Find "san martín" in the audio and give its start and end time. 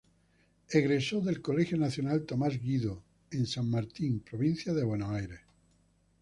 3.45-4.21